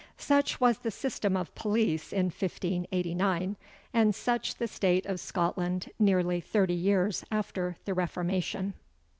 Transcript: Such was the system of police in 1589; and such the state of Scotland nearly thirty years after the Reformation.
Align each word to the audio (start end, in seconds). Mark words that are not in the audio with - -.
Such 0.17 0.59
was 0.59 0.79
the 0.79 0.89
system 0.89 1.37
of 1.37 1.53
police 1.53 2.11
in 2.11 2.25
1589; 2.31 3.55
and 3.93 4.15
such 4.15 4.55
the 4.55 4.67
state 4.67 5.05
of 5.05 5.19
Scotland 5.19 5.91
nearly 5.99 6.41
thirty 6.41 6.73
years 6.73 7.23
after 7.31 7.75
the 7.85 7.93
Reformation. 7.93 8.73